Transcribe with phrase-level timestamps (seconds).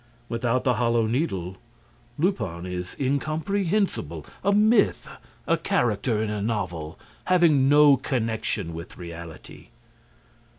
[0.29, 1.57] Without the Hollow Needle,
[2.17, 5.07] Lupin is incomprehensible, a myth,
[5.45, 9.67] a character in a novel, having no connection with reality.